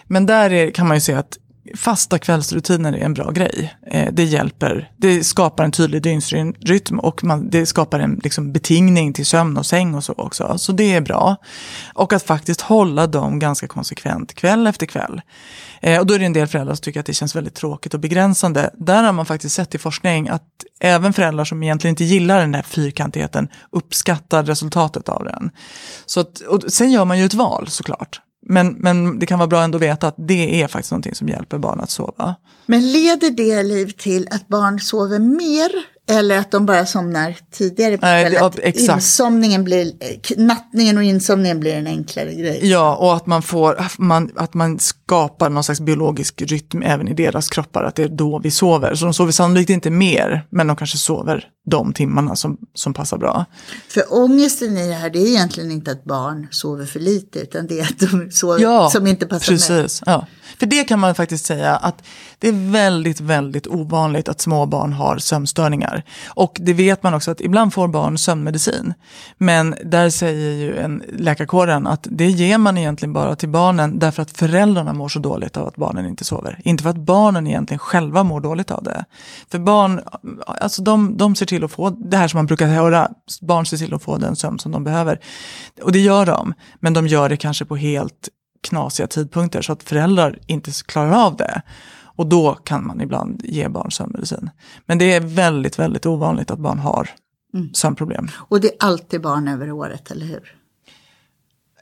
[0.08, 1.38] men där är, kan man ju se att
[1.76, 3.74] fasta kvällsrutiner är en bra grej.
[3.88, 9.14] Eh, det hjälper, det skapar en tydlig dygnsrytm och man, det skapar en liksom, betingning
[9.14, 10.58] till sömn och säng och så också.
[10.58, 11.36] Så det är bra.
[11.94, 15.22] Och att faktiskt hålla dem ganska konsekvent kväll efter kväll.
[15.82, 17.94] Eh, och då är det en del föräldrar som tycker att det känns väldigt tråkigt
[17.94, 18.70] och begränsande.
[18.74, 20.44] Där har man faktiskt sett i forskning att
[20.80, 25.52] även föräldrar som egentligen inte gillar den här fyrkantigheten uppskattar resultatet av den.
[26.06, 28.22] Så att, och sen gör man ju ett val såklart.
[28.42, 31.30] Men, men det kan vara bra ändå att veta att det är faktiskt någonting som
[31.30, 32.36] hjälper barn att sova.
[32.66, 35.72] Men leder det liv till att barn sover mer
[36.12, 38.40] eller att de bara somnar tidigare på Nej, kvällen?
[38.56, 38.96] ja, exakt.
[38.96, 42.60] Insomningen blir, eh, nattningen och insomningen blir en enklare grej.
[42.64, 47.14] Ja, och att man, får, man, att man skapar någon slags biologisk rytm även i
[47.14, 48.96] deras kroppar, att det är då vi sover.
[48.96, 53.18] Så de sover sannolikt inte mer, men de kanske sover de timmarna som, som passar
[53.18, 53.46] bra.
[53.88, 57.68] För ångesten i det här, det är egentligen inte att barn sover för lite, utan
[57.68, 59.60] det är att de sover som inte passar med.
[59.60, 60.02] precis.
[60.60, 62.04] För det kan man faktiskt säga att
[62.40, 66.04] det är väldigt, väldigt ovanligt att små barn har sömnstörningar.
[66.28, 68.94] Och det vet man också att ibland får barn sömnmedicin.
[69.38, 74.22] Men där säger ju en läkarkåren att det ger man egentligen bara till barnen därför
[74.22, 76.60] att föräldrarna mår så dåligt av att barnen inte sover.
[76.64, 79.06] Inte för att barnen egentligen själva mår dåligt av det.
[79.52, 80.02] För barn,
[80.48, 83.10] alltså de, de ser till att få det här som man brukar höra,
[83.42, 85.20] barn ser till att få den sömn som de behöver.
[85.82, 88.30] Och det gör de, men de gör det kanske på helt
[88.62, 91.62] knasiga tidpunkter så att föräldrar inte klarar av det.
[92.04, 94.50] Och då kan man ibland ge barn sömnmedicin.
[94.86, 97.10] Men det är väldigt, väldigt ovanligt att barn har
[97.74, 98.28] sömnproblem.
[98.36, 100.61] Och det är alltid barn över året, eller hur?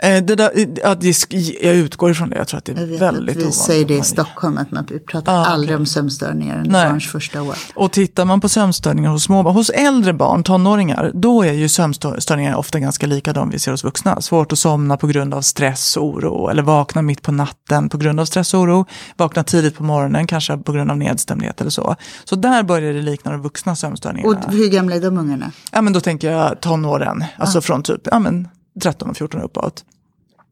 [0.04, 0.50] Eh, det där,
[0.96, 3.56] sk- jag utgår ifrån det, jag tror att det är väldigt att vi ovanligt.
[3.56, 5.80] säger det i att Stockholm, att man pratar Ah, aldrig okej.
[5.80, 6.90] om sömnstörningar under Nej.
[6.90, 7.56] barns första år.
[7.76, 12.56] Och tittar man på sömnstörningar hos småbarn, hos äldre barn, tonåringar, då är ju sömnstörningar
[12.56, 14.22] ofta ganska lika de vi ser hos vuxna.
[14.22, 17.98] Svårt att somna på grund av stress och oro, eller vakna mitt på natten på
[17.98, 18.86] grund av stress och oro,
[19.18, 21.96] vakna tidigt på morgonen, kanske på grund av nedstämdhet eller så.
[22.24, 24.38] Så där börjar det likna de vuxna sömnstörningarna.
[24.48, 25.52] Och hur gamla är de ungarna?
[25.72, 28.48] Ja, men då tänker jag tonåren, alltså från typ ja, men
[28.80, 29.86] 13 och 14 uppåt.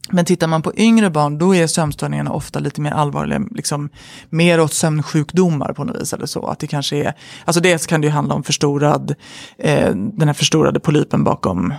[0.10, 3.90] Men tittar man på yngre barn, då är sömnstörningarna ofta lite mer allvarliga, liksom
[4.30, 6.48] mer åt sömnsjukdomar på något vis eller så.
[6.48, 7.14] Att det kanske är,
[7.46, 9.16] alltså dels kan det ju handla om förstorad,
[9.60, 11.74] eh, den här förstorade polypen bakom,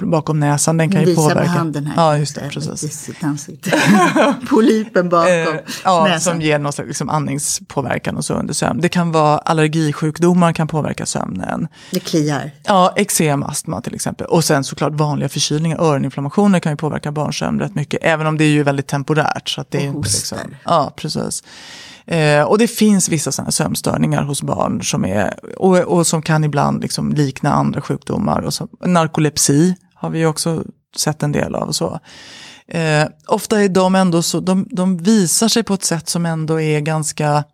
[0.00, 1.40] bakom näsan, den kan ju Visa påverka.
[1.40, 1.94] med handen här.
[1.96, 3.10] Ja, just det, Med precis.
[4.50, 5.46] Polypen bakom Eh,
[5.84, 6.20] ja, näsan.
[6.20, 8.80] som ger någon slags liksom, andningspåverkan och så under sömn.
[8.80, 11.68] Det kan vara allergisjukdomar kan påverka sömnen.
[11.90, 12.50] Det kliar.
[12.62, 14.26] Ja, eksem, astma till exempel.
[14.26, 18.00] Och sen såklart vanliga förkylningar, öroninflammationer kan ju påverka barnsömn rätt mycket.
[18.02, 19.48] Även om det är ju väldigt temporärt.
[19.48, 21.42] Så att det Och är inte liksom, ja, precis.
[22.06, 26.44] Eh, och det finns vissa sådana sömnstörningar hos barn som är, och, och som kan
[26.44, 28.40] ibland liksom likna andra sjukdomar.
[28.40, 30.64] Och så, narkolepsi har vi också
[30.96, 31.68] sett en del av.
[31.68, 32.00] Och så.
[32.68, 36.60] Eh, ofta är de ändå så, de, de visar sig på ett sätt som ändå
[36.60, 37.44] är ganska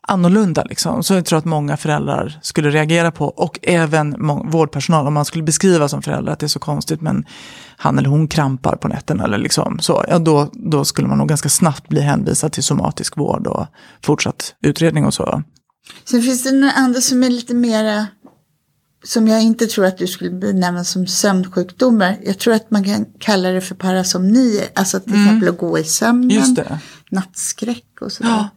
[0.00, 0.64] annorlunda.
[0.64, 1.02] Liksom.
[1.02, 3.26] Så jag tror att många föräldrar skulle reagera på.
[3.26, 4.16] Och även
[4.50, 5.06] vårdpersonal.
[5.06, 7.24] Om man skulle beskriva som förälder att det är så konstigt men
[7.82, 9.24] han eller hon krampar på nätterna.
[9.24, 13.16] Eller liksom, så, ja, då, då skulle man nog ganska snabbt bli hänvisad till somatisk
[13.16, 13.66] vård och
[14.02, 15.42] fortsatt utredning och så.
[16.04, 18.06] Sen finns det några andra som är lite mera,
[19.04, 22.16] som jag inte tror att du skulle benämna som sömnsjukdomar.
[22.24, 24.68] Jag tror att man kan kalla det för parasomnier.
[24.74, 26.78] Alltså till exempel att gå i sömnen, Mm.
[27.10, 28.30] Nattskräck och sådär.
[28.30, 28.48] Ja.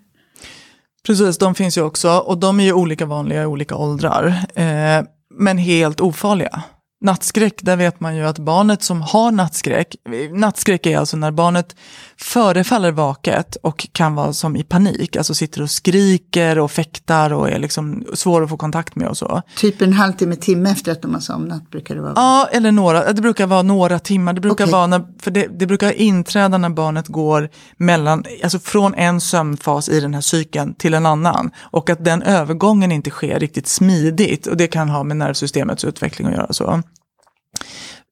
[1.05, 2.09] Precis, de finns ju också.
[2.09, 4.25] Och de är ju olika vanliga i olika åldrar.
[4.55, 5.05] Eh,
[5.39, 6.63] men helt ofarliga.
[7.05, 9.95] Nattskräck, där vet man ju att barnet som har nattskräck,
[10.31, 11.75] nattskräck är alltså när barnet
[12.17, 17.49] förefaller vaket och kan vara som i panik, alltså sitter och skriker och fäktar och
[17.49, 19.41] är liksom svår att få kontakt med och så.
[19.57, 22.13] Typ en halvtimme, timme efter att de har somnat brukar det vara.
[22.15, 24.33] Ja, eller några, det brukar vara några timmar.
[24.33, 24.71] Det brukar Okej.
[24.71, 29.89] vara när, för det, det brukar inträda när barnet går mellan, alltså från en sömnfas
[29.89, 31.51] i den här cykeln till en annan.
[31.59, 34.47] Och att den övergången inte sker riktigt smidigt.
[34.47, 36.53] Och det kan ha med nervsystemets utveckling att göra.
[36.53, 36.81] så.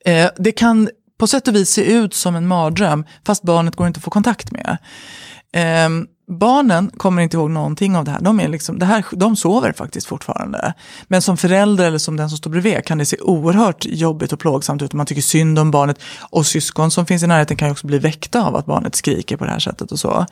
[0.06, 3.88] Eh, det kan på sätt och vis se ut som en mardröm, fast barnet går
[3.88, 4.78] inte att få kontakt med.
[5.54, 5.90] Eh,
[6.28, 8.22] barnen kommer inte ihåg någonting av det här.
[8.22, 9.06] De, är liksom, det här.
[9.12, 10.74] de sover faktiskt fortfarande.
[11.08, 14.40] Men som förälder eller som den som står bredvid kan det se oerhört jobbigt och
[14.40, 14.94] plågsamt ut.
[14.94, 16.00] Man tycker synd om barnet.
[16.30, 19.38] Och syskon som finns i närheten kan ju också bli väckta av att barnet skriker
[19.38, 20.26] på det här sättet och så.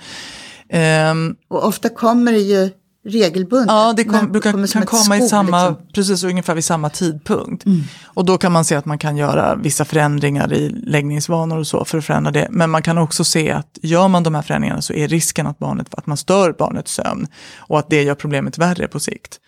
[0.69, 2.69] Ehm, Och ofta kommer det ju
[3.03, 3.67] regelbundet.
[3.67, 5.75] Ja, det kom, brukar, kommer kan komma i skov, samma, liksom.
[5.75, 5.93] Mm.
[5.93, 7.65] precis ungefär vid samma tidpunkt.
[8.03, 11.85] Och då kan man se att man kan göra vissa förändringar i läggningsvanor och så
[11.85, 12.47] för att förändra det.
[12.51, 15.59] Men man kan också se att gör man de här förändringarna så är risken att,
[15.59, 19.39] barnet, att man stör barnets sömn och att det gör problemet värre på sikt.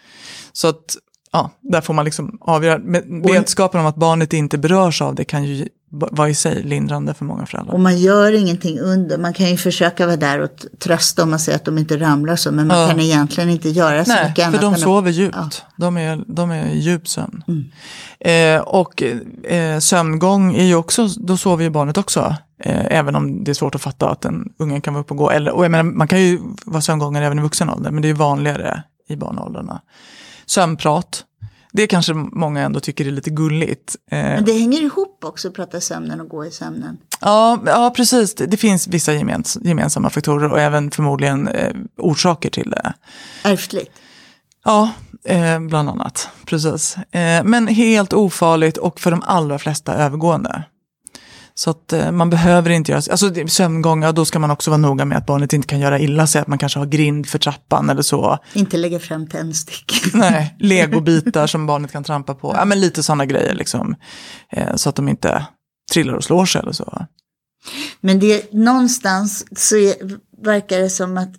[0.53, 0.97] Så att,
[1.33, 2.77] ja, där får man liksom avgöra.
[2.83, 7.13] Men vetskapen om att barnet inte berörs av det kan ju vara i sig lindrande
[7.13, 7.73] för många föräldrar.
[7.73, 9.17] Och man gör ingenting under.
[9.17, 12.35] Man kan ju försöka vara där och trösta om och säga att de inte ramlar
[12.35, 12.51] så.
[12.51, 12.87] Men man Ja.
[12.87, 14.59] kan egentligen inte göra så Nej, mycket annat.
[14.61, 15.35] för de sover djupt.
[15.39, 15.49] Ja.
[15.77, 17.43] De, är, de är i djup sömn.
[18.19, 19.03] Eh, och
[19.51, 22.35] eh, sömngång är ju också, då sover ju barnet också.
[22.63, 25.17] Eh, även om det är svårt att fatta att en ungen kan vara uppe och
[25.17, 25.29] gå.
[25.31, 28.09] Eller, och jag menar, man kan ju vara sömngångare även i vuxen ålder, men det
[28.09, 29.81] är vanligare i barnåldrarna.
[30.45, 31.25] Sömnprat,
[31.71, 33.95] det kanske många ändå tycker är lite gulligt.
[34.11, 36.97] Eh, Men det hänger ihop också, att prata sömnen och gå i sömnen.
[37.21, 38.35] Ja, ja precis.
[38.35, 42.93] Det, det finns vissa gemens, gemensamma faktorer och även förmodligen eh, orsaker till det.
[43.43, 43.91] Ärftligt.
[44.65, 44.89] Ja,
[45.25, 46.29] eh, bland annat.
[46.45, 46.97] Precis.
[46.97, 50.63] Eh, men helt ofarligt och för de allra flesta övergående.
[51.55, 54.69] Så att eh, man behöver inte göra, alltså det- sömngång, ja, då ska man också
[54.71, 57.27] vara noga med att barnet inte kan göra illa sig, att man kanske har grind
[57.27, 58.37] för trappan eller så.
[58.53, 59.91] Inte lägga fram tändstick.
[60.13, 63.95] Nej, legobitar som barnet kan trampa på, ja men lite sådana grejer liksom.
[64.49, 65.45] Eh, så att de inte
[65.93, 67.05] trillar och slår sig eller så.
[68.01, 69.95] Men det, någonstans så är,
[70.43, 71.29] verkar det som att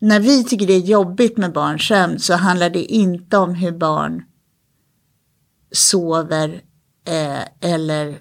[0.00, 3.72] när vi tycker det är jobbigt med barns sömn så handlar det inte om hur
[3.72, 4.22] barn
[5.72, 6.60] sover
[7.08, 8.18] eh, eller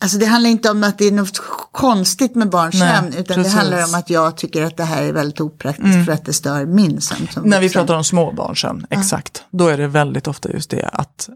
[0.00, 3.36] Alltså det handlar inte om att det är något konstigt med barns Nej, sömn utan
[3.36, 3.52] precis.
[3.52, 6.32] det handlar om att jag tycker att det här är väldigt opraktiskt för att det
[6.32, 7.28] stör min sömn.
[7.44, 11.28] När vi pratar om småbarn exakt, då är det väldigt ofta just det att,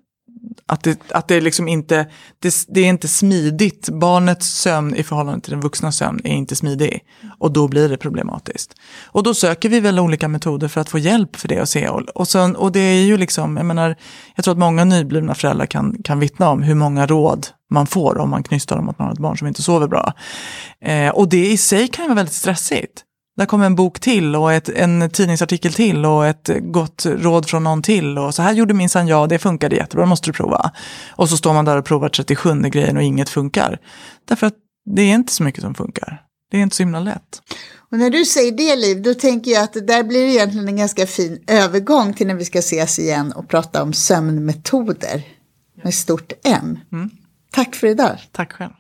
[0.67, 2.07] att, det, att det liksom inte,
[2.39, 3.89] det, det är inte smidigt.
[3.89, 7.01] Barnets sömn i förhållande till den vuxna sömn är inte smidig.
[7.39, 8.75] Och då blir det problematiskt.
[9.05, 11.89] Och då söker vi väl olika metoder för att få hjälp för det och se.
[11.89, 13.97] Och, och, sen, och det är ju liksom, jag menar,
[14.35, 18.19] jag tror att många nyblivna föräldrar kan, kan vittna om hur många råd man får
[18.19, 20.13] om man knystar om att man har ett barn som inte sover bra.
[20.81, 23.05] Eh, och det i sig kan ju vara väldigt stressigt.
[23.37, 27.65] Där kommer en bok till och ett, en tidningsartikel till och ett gott råd från
[27.65, 28.19] någon till.
[28.19, 30.71] Och så här gjorde minsann jag, det funkade jättebra, måste du prova.
[31.11, 33.79] Och så står man där och provar 37 grejen och inget funkar.
[34.29, 36.23] Därför att det är inte så mycket som funkar.
[36.51, 37.43] Det är inte så himla lätt.
[37.91, 40.77] Och när du säger det Liv, då tänker jag att det där blir egentligen en
[40.77, 45.23] ganska fin övergång till när vi ska ses igen och prata om sömnmetoder
[45.83, 46.79] med stort M.
[47.51, 48.19] Tack för idag.
[48.33, 48.73] Tack själv.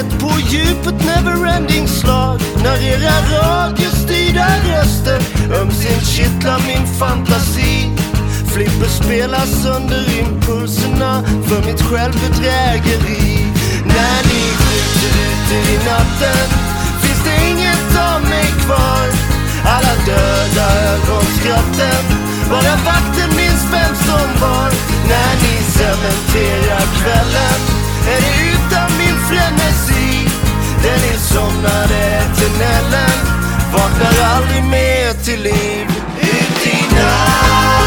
[0.00, 2.40] Ett på djupet neverending slag.
[2.64, 5.20] När era radiostyrda röster
[5.60, 7.90] ömsint kittlar min fantasi.
[8.52, 13.46] Flipper spelar sönder impulserna för mitt självbedrägeri.
[13.84, 16.48] När ni skjuter ut er i natten
[17.02, 19.06] finns det inget av mig kvar.
[19.64, 22.04] Alla döda ögonskratten
[22.50, 24.70] Bara vakten minns vem som var.
[25.08, 27.60] När ni cementerar kvällen
[28.12, 28.99] Är det utan min
[29.30, 30.28] frenesi
[30.82, 32.02] Den insomnade
[32.36, 33.18] tunneln
[33.72, 35.86] Vaknar aldrig mer till liv
[36.20, 37.80] Ut i natten.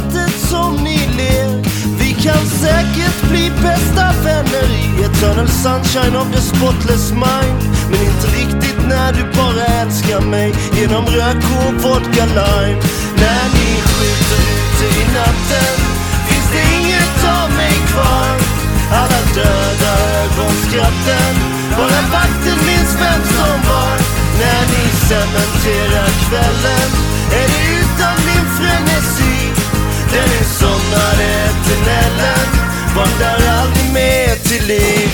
[0.00, 1.62] Sättet som ni ler.
[1.98, 7.60] Vi kan säkert bli bästa vänner i eternal sunshine of the spotless mind.
[7.90, 12.80] Men inte riktigt när du bara älskar mig genom rök och vodka lime.
[13.22, 15.76] När ni skjuter ute i natten
[16.28, 18.36] finns det inget av mig kvar.
[19.00, 21.34] Alla döda ögonskratten
[21.78, 23.96] Bara vakten minns vem som var.
[24.40, 26.90] När ni cementerar kvällen
[27.32, 28.16] Är det utan
[30.58, 32.48] Somnade till Nellen,
[32.96, 35.09] vaknar aldrig mer till liv?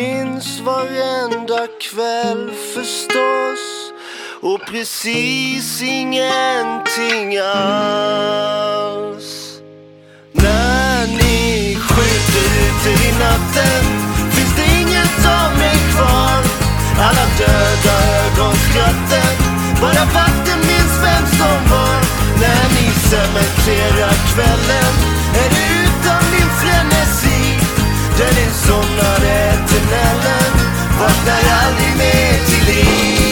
[0.00, 3.92] minns varenda kväll förstås
[4.40, 8.00] och precis ingenting alls.
[10.32, 13.84] När ni skjuter ut i natten
[14.30, 16.40] finns det inget av mig kvar.
[17.06, 19.34] Alla döda ögonskratten,
[19.80, 22.00] bara vakten minns vem som var.
[22.40, 24.92] När ni cementerar kvällen
[25.42, 27.25] är det utan min frenesi
[28.18, 30.56] den insomnade tunneln
[30.98, 33.25] vaknar aldrig mer till liv.